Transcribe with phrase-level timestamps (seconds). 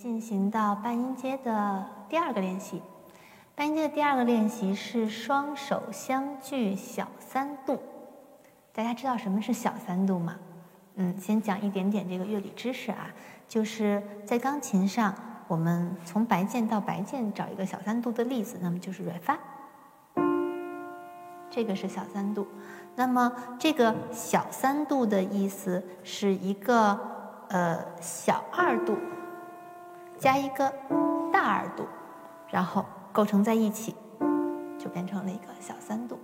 [0.00, 2.80] 进行到半音阶的第二个练习。
[3.54, 7.78] 半音阶的第二个练习是双手相距小三度。
[8.72, 10.38] 大家知道什么是小三度吗？
[10.94, 13.10] 嗯，先讲一点点这个乐理知识啊，
[13.46, 15.14] 就是在钢琴上，
[15.46, 19.38] 我们从白键到白键找一个小三度的例子，那么就是瑞发，
[21.50, 22.48] 这个是小三度。
[22.96, 26.98] 那么这个小三度的意思是一个
[27.50, 28.96] 呃小二度
[30.20, 30.70] 加一个
[31.32, 31.84] 大二度，
[32.50, 33.94] 然后构成在一起，
[34.78, 36.18] 就变成了一个小三度，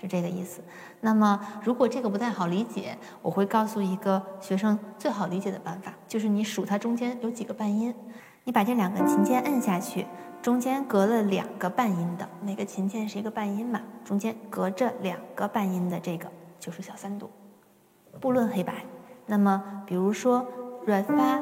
[0.00, 0.62] 是这个意思。
[1.00, 7.92] 那么如果这个不太好理解，我会告诉一个学生最好理解的办法，就是你数它中间有几个半音，
[8.44, 10.06] 你把这两个琴键摁下去。
[10.40, 16.28] 中间隔了两个半音的，每个琴键是一个半音嘛，中间隔着两个半音的这个
[16.60, 17.28] 就是小三度，
[18.20, 18.84] 不论黑白。
[19.26, 20.46] 那么，比如说
[20.84, 21.40] 瑞发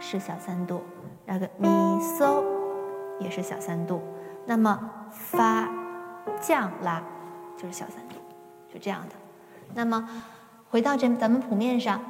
[0.00, 0.82] 是小三度，
[1.26, 2.42] 那个咪嗦
[3.20, 4.00] 也是小三度，
[4.46, 5.68] 那么发
[6.40, 7.02] 降拉
[7.56, 8.14] 就是小三度，
[8.72, 9.14] 就这样的。
[9.74, 10.08] 那么
[10.70, 12.00] 回到这咱们谱面上，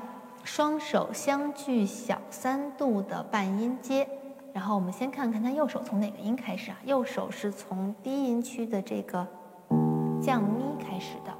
[0.45, 4.09] 双手相距小三度的半音阶。
[4.53, 6.77] 然后我们先看看它右手从哪个音开始啊？
[6.85, 9.27] 右手是从低音区的这个
[10.21, 11.33] 降咪开始的，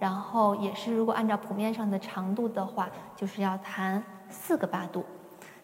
[0.00, 5.04] 然后也是如果按照谱面上的长度的话，就是要弹四个八度。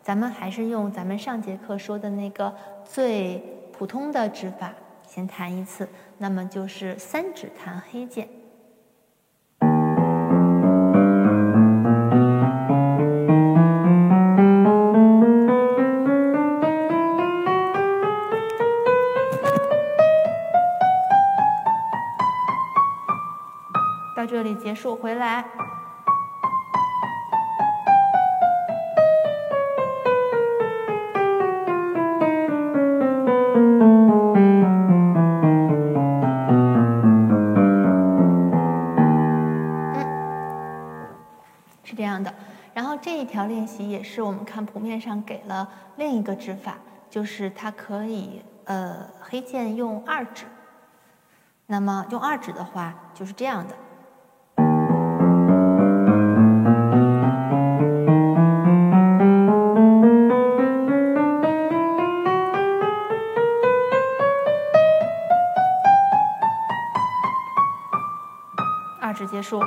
[0.09, 2.51] 咱们还是用咱们上节课说的那个
[2.83, 3.37] 最
[3.71, 4.73] 普通的指法，
[5.07, 8.27] 先弹一次，那么就是三指弹黑键。
[24.17, 25.68] 到这里结束，回来。
[43.59, 46.77] 练习也是我们看谱面上给了另一个指法，
[47.11, 50.45] 就是它可以呃黑键用二指。
[51.67, 53.75] 那么用二指的话就是这样的。
[69.01, 69.61] 二指结束。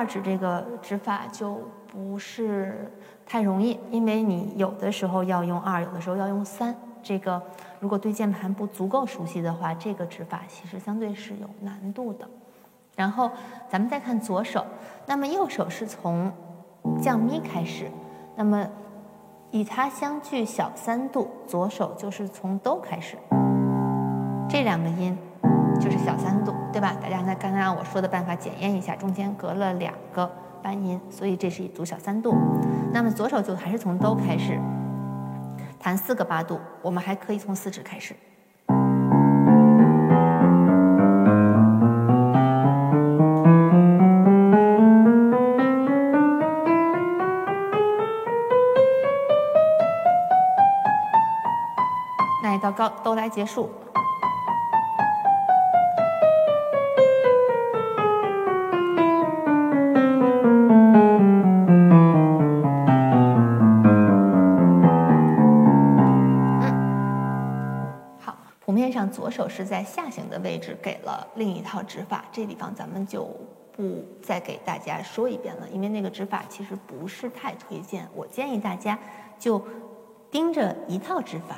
[0.00, 2.90] 二指这个指法就不是
[3.26, 6.74] 太容易，因为你有的时候要用二，有的时候要用三。
[7.02, 7.42] 这个
[7.80, 12.26] 如果对键盘不足够熟悉的话，这个指法其实相对是有难度的。
[12.96, 13.30] 然后
[13.68, 14.64] 咱们再看左手，
[15.04, 16.32] 那么右手是从
[17.02, 17.90] 降咪开始，
[18.34, 18.66] 那么
[19.50, 23.18] 与它相距小三度，左手就是从哆开始，
[24.48, 25.14] 这两个音
[25.80, 26.94] 就是小三度，对吧？
[27.00, 30.30] 大家呢刚刚按我说的办法检验一下，中间隔了两个
[30.62, 32.36] 半音，所以这是一组小三度。
[32.92, 34.60] 那么左手就还是从哆开始，
[35.78, 38.14] 弹四个八度，我们还可以从四指开始。
[52.76, 53.68] 高都来结束。
[69.10, 73.28] 左手是在下行的位置，给了另一套指法，这地方咱们就
[73.72, 78.08] 不再给大家说一遍了，因为那个指法其实不是太推荐。
[78.14, 78.98] 我建议大家
[79.38, 79.62] 就
[80.30, 81.56] 盯着一套指法。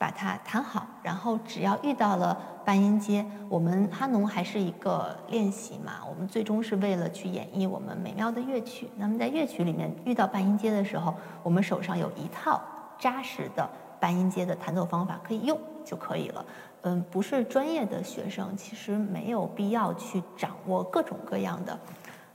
[0.00, 8.88] 把它弹好，然后只要遇到了半音阶，我们哈农还是一个练习嘛，我们最终是为了去演绎我们美妙的乐曲。
[8.96, 11.12] 那么在乐曲里面遇到半音阶的时候，
[11.42, 12.62] 我们手上有一套
[12.96, 13.68] 扎实的
[14.00, 16.44] 半音阶的弹奏方法可以用就可以了。
[16.82, 21.78] 嗯，不是专业的学生，其实没有必要去掌握各种各样的，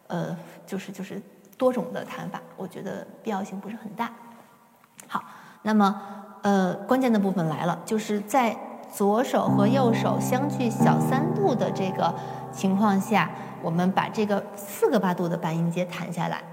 [0.08, 1.22] 呃，就是就是
[1.58, 4.12] 多种的弹法，我觉得必要性不是很大。
[5.08, 5.24] 好，
[5.62, 6.02] 那么。
[6.44, 8.54] 呃，关键的部分来了，就是在
[8.94, 12.14] 左手和右手相距小三度的这个
[12.52, 13.32] 情况下，
[13.62, 16.44] 我们把这个四个八度的半音阶弹下来。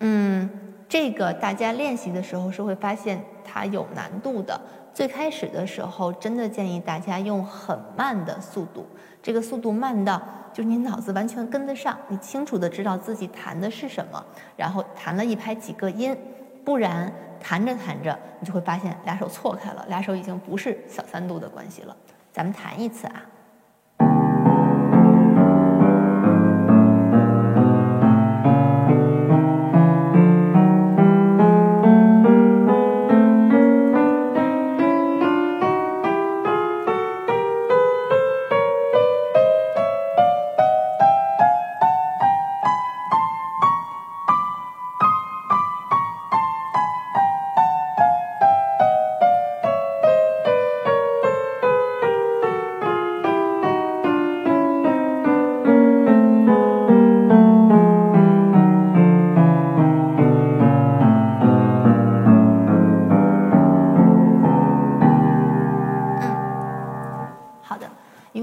[0.00, 4.58] 嗯，这个大家练习的时候是会发现它有难度的。
[4.94, 8.84] 最开始的时候，真的建议大家用很慢的速度，
[9.22, 10.20] 这个速度慢到
[10.52, 14.24] 就是你脑子完全跟得上，你清楚的知道自己弹的是什么，
[14.56, 16.16] 然后弹了一拍几个音，
[16.64, 21.96] 不然弹着弹着你就会发现俩手错开了，俩手已经不是小三度的关系了。
[22.32, 23.22] 咱们弹一次啊。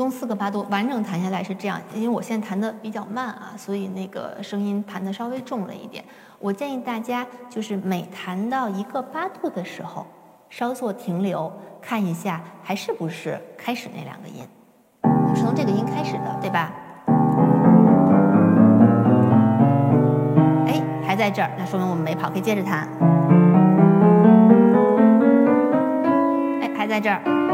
[0.06, 1.81] 共四个八度，完整弹下来是这样。
[1.96, 6.06] 因为我现在弹的比较慢啊，所以那个声音弹的稍微重了一点。
[6.38, 10.06] 我建议大家就是每弹到一个八度的时候，
[10.48, 14.48] 稍作停留，看一下还是不是开始那两个音，
[15.02, 16.72] 我们是从这个音开始的，对吧？
[20.68, 22.88] 哎，还在这儿，那说明我们没跑，可以接着弹。
[26.62, 27.45] 哎，还在这儿。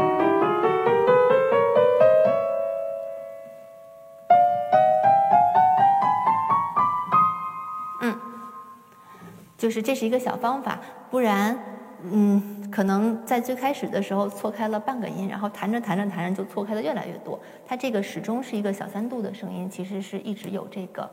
[9.62, 11.56] 就是这是一个小方法，不然，
[12.02, 17.38] 嗯，可能在最开始的时候错开了半个音，然后弹着弹着弹着就错开的越来越多。
[17.64, 21.08] 它这个始终是一个小三度的声音，其实是一直有这个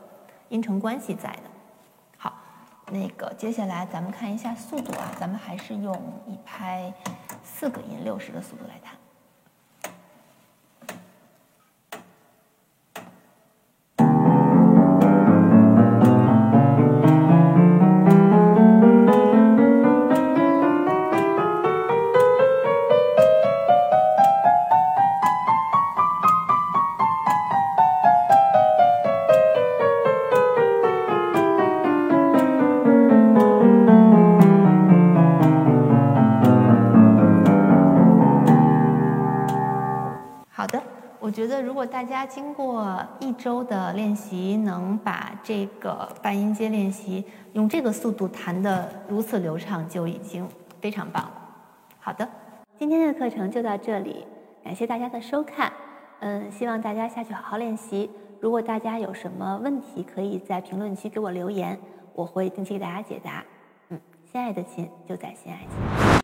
[0.48, 1.42] 音程关系在的。
[2.18, 2.36] 好，
[2.90, 5.94] 那个接下来咱们看一下速度啊，咱们还是用
[6.26, 6.92] 一拍
[7.44, 8.99] 四个音六十的速度来弹。
[41.30, 50.44] 我觉得，如果大家经过一周的练习，能把这个半音阶练习用这个速度弹得如此流畅，就已经
[50.80, 51.32] 非常棒了。
[52.00, 52.28] 好的，
[52.76, 54.26] 今天的课程就到这里，
[54.64, 55.72] 感谢大家的收看。
[56.18, 58.10] 嗯，希望大家下去好好练习。
[58.40, 61.78] 如果大家有什么问题，可以在评论区给我留言，
[62.12, 63.44] 我会定期给大家解答。
[63.90, 64.00] 嗯，
[64.32, 65.89] 心爱的琴就在心爱琴。